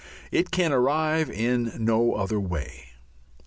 It 0.31 0.49
can 0.49 0.73
arrive 0.73 1.29
in 1.29 1.73
no 1.77 2.13
other 2.15 2.39
way. 2.39 2.85